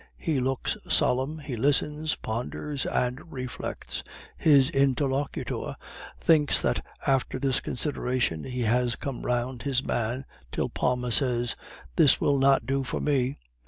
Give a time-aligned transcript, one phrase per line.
[0.17, 4.03] He looks solemn, he listens, ponders, and reflects;
[4.35, 5.75] his interlocutor
[6.19, 11.55] thinks that after this consideration he has come round his man, till Palma says,
[11.97, 13.37] 'This will not do for me.